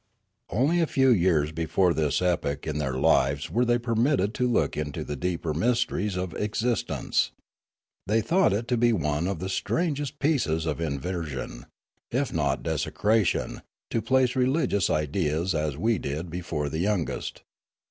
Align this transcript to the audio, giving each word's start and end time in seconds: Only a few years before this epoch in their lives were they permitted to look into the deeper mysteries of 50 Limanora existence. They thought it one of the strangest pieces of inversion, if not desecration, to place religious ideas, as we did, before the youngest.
Only 0.49 0.79
a 0.79 0.87
few 0.87 1.11
years 1.11 1.51
before 1.51 1.93
this 1.93 2.23
epoch 2.23 2.65
in 2.65 2.79
their 2.79 2.95
lives 2.97 3.51
were 3.51 3.65
they 3.65 3.77
permitted 3.77 4.33
to 4.33 4.47
look 4.49 4.75
into 4.75 5.03
the 5.03 5.15
deeper 5.15 5.53
mysteries 5.53 6.15
of 6.15 6.31
50 6.31 6.33
Limanora 6.33 6.43
existence. 6.45 7.31
They 8.07 8.19
thought 8.21 8.51
it 8.51 8.93
one 8.95 9.27
of 9.27 9.37
the 9.37 9.47
strangest 9.47 10.17
pieces 10.17 10.65
of 10.65 10.81
inversion, 10.81 11.67
if 12.09 12.33
not 12.33 12.63
desecration, 12.63 13.61
to 13.91 14.01
place 14.01 14.35
religious 14.35 14.89
ideas, 14.89 15.53
as 15.53 15.77
we 15.77 15.99
did, 15.99 16.31
before 16.31 16.67
the 16.67 16.79
youngest. 16.79 17.43